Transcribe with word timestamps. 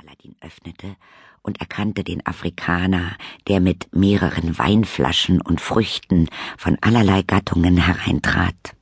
Aladdin 0.00 0.36
öffnete 0.40 0.96
und 1.42 1.60
erkannte 1.60 2.04
den 2.04 2.26
Afrikaner, 2.26 3.16
der 3.48 3.60
mit 3.60 3.88
mehreren 3.94 4.58
Weinflaschen 4.58 5.40
und 5.40 5.60
Früchten 5.60 6.28
von 6.58 6.76
allerlei 6.80 7.22
Gattungen 7.22 7.76
hereintrat. 7.76 8.74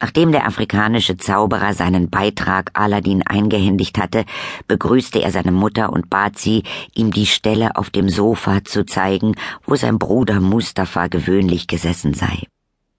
Nachdem 0.00 0.32
der 0.32 0.46
afrikanische 0.46 1.16
Zauberer 1.16 1.74
seinen 1.74 2.10
Beitrag 2.10 2.70
Aladdin 2.72 3.22
eingehändigt 3.24 3.98
hatte, 3.98 4.24
begrüßte 4.66 5.22
er 5.22 5.30
seine 5.30 5.52
Mutter 5.52 5.92
und 5.92 6.10
bat 6.10 6.38
sie, 6.38 6.64
ihm 6.94 7.12
die 7.12 7.26
Stelle 7.26 7.76
auf 7.76 7.90
dem 7.90 8.08
Sofa 8.08 8.64
zu 8.64 8.84
zeigen, 8.84 9.36
wo 9.64 9.76
sein 9.76 10.00
Bruder 10.00 10.40
Mustafa 10.40 11.06
gewöhnlich 11.06 11.68
gesessen 11.68 12.14
sei. 12.14 12.48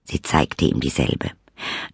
Sie 0.04 0.22
zeigte 0.22 0.64
ihm 0.64 0.80
dieselbe. 0.80 1.32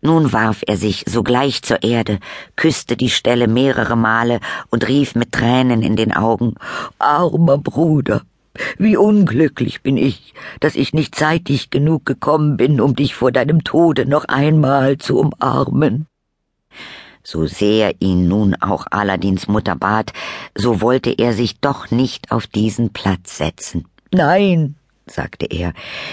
Nun 0.00 0.32
warf 0.32 0.62
er 0.66 0.76
sich 0.76 1.04
sogleich 1.06 1.62
zur 1.62 1.82
Erde, 1.82 2.18
küsste 2.56 2.96
die 2.96 3.10
Stelle 3.10 3.48
mehrere 3.48 3.96
Male 3.96 4.40
und 4.70 4.88
rief 4.88 5.14
mit 5.14 5.32
Tränen 5.32 5.82
in 5.82 5.96
den 5.96 6.12
Augen 6.12 6.54
Armer 6.98 7.58
Bruder, 7.58 8.22
wie 8.78 8.96
unglücklich 8.96 9.82
bin 9.82 9.96
ich, 9.96 10.34
dass 10.60 10.74
ich 10.74 10.94
nicht 10.94 11.14
zeitig 11.14 11.70
genug 11.70 12.06
gekommen 12.06 12.56
bin, 12.56 12.80
um 12.80 12.96
dich 12.96 13.14
vor 13.14 13.30
deinem 13.32 13.62
Tode 13.62 14.06
noch 14.06 14.24
einmal 14.24 14.98
zu 14.98 15.18
umarmen. 15.18 16.06
So 17.22 17.46
sehr 17.46 18.00
ihn 18.00 18.28
nun 18.28 18.54
auch 18.54 18.86
Aladins 18.90 19.46
Mutter 19.46 19.76
bat, 19.76 20.12
so 20.56 20.80
wollte 20.80 21.10
er 21.10 21.34
sich 21.34 21.60
doch 21.60 21.90
nicht 21.90 22.32
auf 22.32 22.46
diesen 22.46 22.92
Platz 22.92 23.36
setzen. 23.36 23.86
Nein, 24.12 24.76
sagte 25.06 25.46
er, 25.46 25.72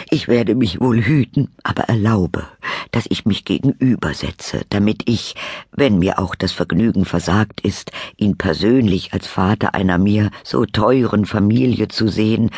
ich 0.09 0.27
werde 0.27 0.55
mich 0.55 0.79
wohl 0.79 1.01
hüten, 1.01 1.49
aber 1.63 1.83
erlaube, 1.83 2.47
dass 2.91 3.05
ich 3.09 3.25
mich 3.25 3.45
gegenübersetze, 3.45 4.61
damit 4.69 5.03
ich, 5.09 5.35
wenn 5.71 5.99
mir 5.99 6.19
auch 6.19 6.35
das 6.35 6.51
Vergnügen 6.51 7.05
versagt 7.05 7.61
ist, 7.61 7.91
ihn 8.17 8.37
persönlich 8.37 9.13
als 9.13 9.27
Vater 9.27 9.73
einer 9.73 9.97
mir 9.97 10.31
so 10.43 10.65
teuren 10.65 11.25
Familie 11.25 11.87
zu 11.87 12.07
sehen, 12.07 12.51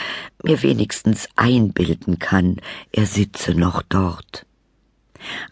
mir 0.43 0.61
wenigstens 0.63 1.29
einbilden 1.35 2.19
kann, 2.19 2.57
er 2.91 3.05
sitze 3.05 3.53
noch 3.53 3.81
dort. 3.81 4.45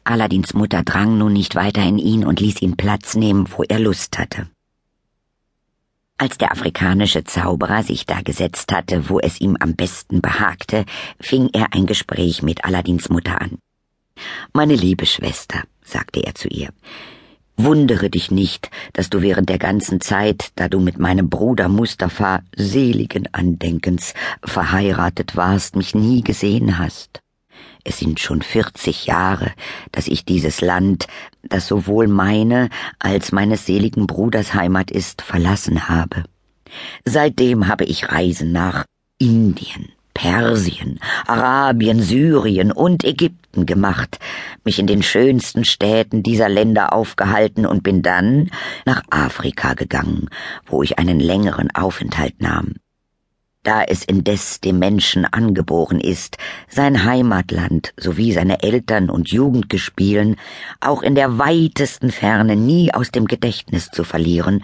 Aladins 0.03 0.53
Mutter 0.53 0.83
drang 0.83 1.17
nun 1.17 1.33
nicht 1.33 1.55
weiter 1.55 1.83
in 1.83 1.97
ihn 1.97 2.25
und 2.25 2.39
ließ 2.39 2.61
ihn 2.61 2.77
Platz 2.77 3.15
nehmen, 3.15 3.47
wo 3.55 3.63
er 3.63 3.79
Lust 3.79 4.17
hatte. 4.17 4.47
Als 6.19 6.39
der 6.39 6.51
afrikanische 6.51 7.23
Zauberer 7.23 7.83
sich 7.83 8.07
da 8.07 8.21
gesetzt 8.21 8.71
hatte, 8.71 9.07
wo 9.09 9.19
es 9.19 9.39
ihm 9.39 9.55
am 9.59 9.75
besten 9.75 10.19
behagte, 10.19 10.85
fing 11.19 11.49
er 11.53 11.73
ein 11.73 11.85
Gespräch 11.85 12.41
mit 12.41 12.65
Aladins 12.65 13.09
Mutter 13.09 13.39
an. 13.39 13.59
Meine 14.51 14.75
liebe 14.75 15.05
Schwester, 15.05 15.61
sagte 15.83 16.21
er 16.25 16.33
zu 16.33 16.47
ihr, 16.47 16.69
wundere 17.55 18.09
dich 18.09 18.31
nicht, 18.31 18.71
dass 18.93 19.11
du 19.11 19.21
während 19.21 19.49
der 19.49 19.59
ganzen 19.59 20.01
Zeit, 20.01 20.51
da 20.55 20.67
du 20.67 20.79
mit 20.79 20.97
meinem 20.97 21.29
Bruder 21.29 21.69
Mustafa 21.69 22.41
seligen 22.55 23.31
Andenkens 23.31 24.15
verheiratet 24.43 25.35
warst, 25.35 25.75
mich 25.75 25.93
nie 25.93 26.23
gesehen 26.23 26.79
hast. 26.79 27.21
Es 27.87 27.99
sind 27.99 28.19
schon 28.19 28.41
vierzig 28.41 29.05
Jahre, 29.05 29.53
dass 29.93 30.09
ich 30.09 30.25
dieses 30.25 30.59
Land, 30.59 31.07
das 31.41 31.67
sowohl 31.67 32.09
meine 32.09 32.67
als 32.99 33.31
meines 33.31 33.65
seligen 33.65 34.07
Bruders 34.07 34.53
Heimat 34.53 34.91
ist, 34.91 35.21
verlassen 35.21 35.87
habe. 35.87 36.25
Seitdem 37.05 37.69
habe 37.69 37.85
ich 37.85 38.11
Reisen 38.11 38.51
nach 38.51 38.83
Indien, 39.19 39.93
Persien, 40.13 40.99
Arabien, 41.27 42.01
Syrien 42.01 42.73
und 42.73 43.05
Ägypten 43.05 43.65
gemacht, 43.65 44.19
mich 44.65 44.79
in 44.79 44.87
den 44.87 45.01
schönsten 45.01 45.63
Städten 45.63 46.23
dieser 46.23 46.49
Länder 46.49 46.91
aufgehalten 46.91 47.65
und 47.65 47.83
bin 47.83 48.01
dann 48.01 48.51
nach 48.83 49.01
Afrika 49.11 49.75
gegangen, 49.75 50.27
wo 50.65 50.83
ich 50.83 50.99
einen 50.99 51.21
längeren 51.21 51.73
Aufenthalt 51.73 52.41
nahm 52.41 52.73
da 53.67 53.83
es 53.83 54.05
indes 54.05 54.61
dem 54.61 54.79
Menschen 54.79 55.25
angeboren 55.25 55.99
ist, 55.99 56.37
sein 56.69 57.03
Heimatland 57.03 57.93
sowie 57.97 58.31
seine 58.31 58.63
Eltern 58.63 59.09
und 59.09 59.29
Jugendgespielen 59.29 60.37
auch 60.79 61.01
in 61.01 61.15
der 61.15 61.37
weitesten 61.37 62.11
Ferne 62.11 62.55
nie 62.55 62.93
aus 62.93 63.11
dem 63.11 63.25
Gedächtnis 63.25 63.89
zu 63.91 64.05
verlieren, 64.05 64.63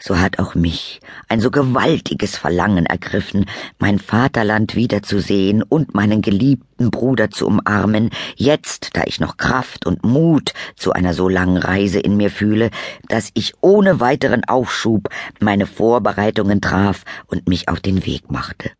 so 0.00 0.18
hat 0.18 0.38
auch 0.38 0.54
mich 0.54 1.00
ein 1.28 1.40
so 1.40 1.50
gewaltiges 1.50 2.36
Verlangen 2.36 2.86
ergriffen, 2.86 3.46
mein 3.78 3.98
Vaterland 3.98 4.74
wiederzusehen 4.74 5.62
und 5.62 5.94
meinen 5.94 6.22
geliebten 6.22 6.90
Bruder 6.90 7.30
zu 7.30 7.46
umarmen, 7.46 8.10
jetzt, 8.36 8.90
da 8.94 9.02
ich 9.04 9.20
noch 9.20 9.36
Kraft 9.36 9.86
und 9.86 10.04
Mut 10.04 10.54
zu 10.74 10.92
einer 10.92 11.14
so 11.14 11.28
langen 11.28 11.58
Reise 11.58 12.00
in 12.00 12.16
mir 12.16 12.30
fühle, 12.30 12.70
dass 13.08 13.30
ich 13.34 13.54
ohne 13.60 14.00
weiteren 14.00 14.44
Aufschub 14.44 15.08
meine 15.38 15.66
Vorbereitungen 15.66 16.60
traf 16.60 17.04
und 17.26 17.48
mich 17.48 17.68
auf 17.68 17.80
den 17.80 18.06
Weg 18.06 18.30
machte. 18.30 18.70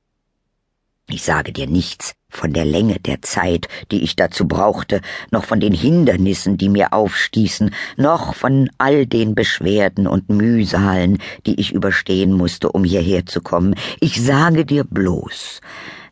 Ich 1.12 1.24
sage 1.24 1.52
dir 1.52 1.66
nichts 1.66 2.14
von 2.28 2.52
der 2.52 2.64
Länge 2.64 3.00
der 3.00 3.20
Zeit, 3.20 3.66
die 3.90 4.02
ich 4.02 4.14
dazu 4.14 4.46
brauchte, 4.46 5.00
noch 5.32 5.44
von 5.44 5.58
den 5.58 5.74
Hindernissen, 5.74 6.56
die 6.56 6.68
mir 6.68 6.92
aufstießen, 6.92 7.74
noch 7.96 8.34
von 8.34 8.70
all 8.78 9.06
den 9.06 9.34
Beschwerden 9.34 10.06
und 10.06 10.28
Mühsalen, 10.28 11.18
die 11.46 11.58
ich 11.60 11.72
überstehen 11.72 12.32
musste, 12.32 12.70
um 12.70 12.84
hierher 12.84 13.26
zu 13.26 13.40
kommen. 13.40 13.74
Ich 13.98 14.22
sage 14.22 14.64
dir 14.64 14.84
bloß, 14.84 15.60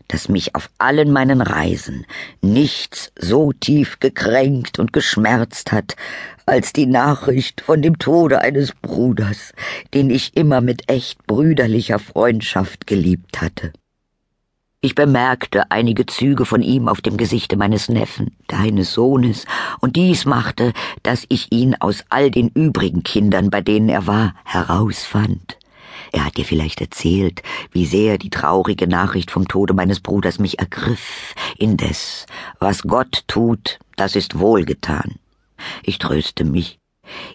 dass 0.09 0.29
mich 0.29 0.57
auf 0.57 0.69
allen 0.79 1.13
meinen 1.13 1.43
Reisen 1.43 2.05
nichts 2.43 3.13
so 3.17 3.53
tief 3.53 4.01
gekränkt 4.01 4.81
und 4.81 4.93
geschmerzt 4.93 5.71
hat, 5.71 5.95
als 6.45 6.73
die 6.73 6.87
Nachricht 6.87 7.61
von 7.61 7.83
dem 7.83 8.01
Tode 8.01 8.41
eines 8.41 8.73
Bruders, 8.73 9.53
den 9.95 10.11
ich 10.11 10.37
immer 10.37 10.61
mit 10.61 10.91
echt 10.91 11.25
brüderlicher 11.29 12.01
Freundschaft 12.01 12.89
geliebt 12.89 13.41
hatte. 13.41 13.73
Ich 14.81 14.95
bemerkte 14.95 15.73
einige 15.73 16.07
Züge 16.07 16.45
von 16.45 16.63
ihm 16.63 16.87
auf 16.87 17.01
dem 17.01 17.17
Gesichte 17.17 17.57
meines 17.57 17.89
Neffen, 17.89 18.37
deines 18.47 18.93
Sohnes, 18.93 19.45
und 19.81 19.97
dies 19.97 20.25
machte, 20.25 20.73
dass 21.03 21.27
ich 21.29 21.51
ihn 21.51 21.75
aus 21.75 22.05
all 22.11 22.31
den 22.31 22.49
übrigen 22.51 23.03
Kindern, 23.03 23.51
bei 23.51 23.61
denen 23.61 23.89
er 23.89 24.07
war, 24.07 24.37
herausfand. 24.45 25.59
Er 26.13 26.25
hat 26.25 26.37
dir 26.37 26.45
vielleicht 26.45 26.81
erzählt, 26.81 27.43
wie 27.73 27.87
sehr 27.87 28.19
die 28.19 28.31
traurige 28.31 28.87
Nachricht 28.87 29.33
vom 29.33 29.49
Tode 29.49 29.75
meines 29.75 29.99
Bruders 29.99 30.39
mich 30.39 30.61
ergriff. 30.61 31.35
Indes, 31.59 32.27
was 32.61 32.83
Gott 32.83 33.25
tut, 33.27 33.81
das 33.97 34.15
ist 34.15 34.39
wohlgetan. 34.39 35.17
Ich 35.83 35.99
tröste 35.99 36.45
mich, 36.45 36.79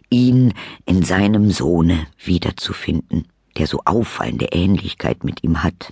ihn 0.09 0.53
in 0.85 1.03
seinem 1.03 1.51
Sohne 1.51 2.07
wiederzufinden, 2.23 3.27
der 3.57 3.67
so 3.67 3.81
auffallende 3.83 4.45
Ähnlichkeit 4.53 5.25
mit 5.25 5.43
ihm 5.43 5.61
hat. 5.61 5.91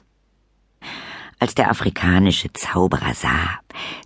Als 1.41 1.56
der 1.56 1.72
afrikanische 1.72 2.53
Zauberer 2.53 3.16
sah, 3.16 3.59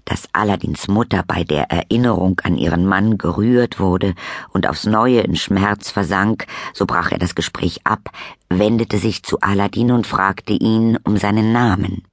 dass 0.05 0.29
Aladins 0.31 0.87
Mutter 0.87 1.21
bei 1.27 1.43
der 1.43 1.69
Erinnerung 1.69 2.39
an 2.45 2.57
ihren 2.57 2.85
Mann 2.85 3.17
gerührt 3.17 3.77
wurde 3.77 4.15
und 4.53 4.65
aufs 4.65 4.85
neue 4.85 5.19
in 5.19 5.35
Schmerz 5.35 5.91
versank, 5.91 6.47
so 6.73 6.85
brach 6.85 7.11
er 7.11 7.17
das 7.17 7.35
Gespräch 7.35 7.81
ab, 7.83 8.09
wendete 8.47 8.99
sich 8.99 9.23
zu 9.23 9.41
Aladin 9.41 9.91
und 9.91 10.07
fragte 10.07 10.53
ihn 10.53 10.97
um 11.03 11.17
seinen 11.17 11.51
Namen. 11.51 12.03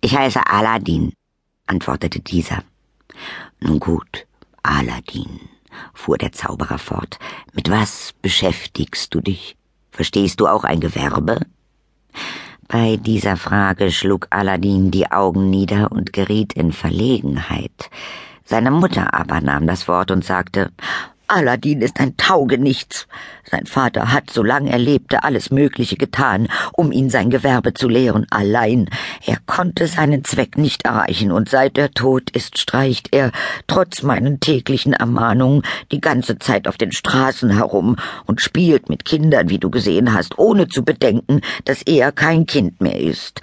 Ich 0.00 0.16
heiße 0.16 0.44
Aladin, 0.44 1.12
antwortete 1.68 2.18
dieser. 2.18 2.64
Nun 3.60 3.78
gut, 3.78 4.26
Aladin, 4.64 5.38
fuhr 5.92 6.18
der 6.18 6.32
Zauberer 6.32 6.78
fort, 6.78 7.20
mit 7.52 7.70
was 7.70 8.12
beschäftigst 8.22 9.14
du 9.14 9.20
dich? 9.20 9.56
Verstehst 9.92 10.40
du 10.40 10.48
auch 10.48 10.64
ein 10.64 10.80
Gewerbe? 10.80 11.38
Bei 12.74 12.96
dieser 12.96 13.36
Frage 13.36 13.92
schlug 13.92 14.26
Aladdin 14.30 14.90
die 14.90 15.12
Augen 15.12 15.48
nieder 15.48 15.92
und 15.92 16.12
geriet 16.12 16.54
in 16.54 16.72
Verlegenheit. 16.72 17.88
Seine 18.44 18.72
Mutter 18.72 19.14
aber 19.14 19.40
nahm 19.40 19.68
das 19.68 19.86
Wort 19.86 20.10
und 20.10 20.24
sagte 20.24 20.72
Aladdin 21.34 21.82
ist 21.82 21.98
ein 21.98 22.16
Taugenichts. 22.16 23.08
Sein 23.50 23.66
Vater 23.66 24.12
hat, 24.12 24.30
solange 24.30 24.70
er 24.70 24.78
lebte, 24.78 25.24
alles 25.24 25.50
Mögliche 25.50 25.96
getan, 25.96 26.46
um 26.72 26.92
ihn 26.92 27.10
sein 27.10 27.28
Gewerbe 27.28 27.74
zu 27.74 27.88
lehren. 27.88 28.24
Allein 28.30 28.88
er 29.26 29.38
konnte 29.44 29.88
seinen 29.88 30.22
Zweck 30.22 30.56
nicht 30.56 30.84
erreichen, 30.84 31.32
und 31.32 31.48
seit 31.48 31.76
er 31.76 31.90
tot 31.90 32.30
ist, 32.30 32.58
streicht 32.58 33.08
er, 33.12 33.32
trotz 33.66 34.02
meinen 34.02 34.38
täglichen 34.38 34.92
Ermahnungen, 34.92 35.62
die 35.90 36.00
ganze 36.00 36.38
Zeit 36.38 36.68
auf 36.68 36.78
den 36.78 36.92
Straßen 36.92 37.50
herum 37.50 37.96
und 38.26 38.40
spielt 38.40 38.88
mit 38.88 39.04
Kindern, 39.04 39.48
wie 39.48 39.58
du 39.58 39.70
gesehen 39.70 40.14
hast, 40.14 40.38
ohne 40.38 40.68
zu 40.68 40.84
bedenken, 40.84 41.40
dass 41.64 41.82
er 41.82 42.12
kein 42.12 42.46
Kind 42.46 42.80
mehr 42.80 43.00
ist. 43.00 43.40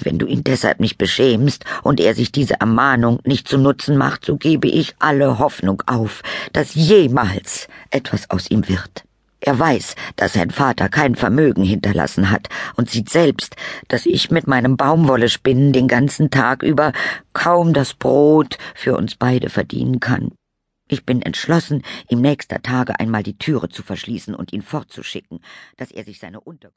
Wenn 0.00 0.18
du 0.18 0.26
ihn 0.26 0.44
deshalb 0.44 0.80
nicht 0.80 0.98
beschämst 0.98 1.64
und 1.82 2.00
er 2.00 2.14
sich 2.14 2.32
diese 2.32 2.60
Ermahnung 2.60 3.20
nicht 3.24 3.48
zu 3.48 3.58
Nutzen 3.58 3.96
macht, 3.96 4.24
so 4.24 4.36
gebe 4.36 4.68
ich 4.68 4.94
alle 4.98 5.38
Hoffnung 5.38 5.82
auf, 5.86 6.22
dass 6.52 6.74
jemals 6.74 7.68
etwas 7.90 8.30
aus 8.30 8.50
ihm 8.50 8.68
wird. 8.68 9.04
Er 9.40 9.58
weiß, 9.58 9.94
dass 10.16 10.32
sein 10.32 10.50
Vater 10.50 10.88
kein 10.88 11.16
Vermögen 11.16 11.64
hinterlassen 11.64 12.30
hat 12.30 12.48
und 12.76 12.88
sieht 12.88 13.10
selbst, 13.10 13.56
dass 13.88 14.06
ich 14.06 14.30
mit 14.30 14.46
meinem 14.46 14.78
Baumwollespinnen 14.78 15.74
den 15.74 15.86
ganzen 15.86 16.30
Tag 16.30 16.62
über 16.62 16.92
kaum 17.34 17.74
das 17.74 17.92
Brot 17.92 18.56
für 18.74 18.96
uns 18.96 19.16
beide 19.16 19.50
verdienen 19.50 20.00
kann. 20.00 20.32
Ich 20.88 21.04
bin 21.04 21.20
entschlossen, 21.20 21.82
ihm 22.08 22.22
nächster 22.22 22.62
Tage 22.62 22.98
einmal 22.98 23.22
die 23.22 23.36
Türe 23.36 23.68
zu 23.68 23.82
verschließen 23.82 24.34
und 24.34 24.52
ihn 24.54 24.62
fortzuschicken, 24.62 25.40
dass 25.76 25.90
er 25.90 26.04
sich 26.04 26.20
seine 26.20 26.40
Unterkunft 26.40 26.72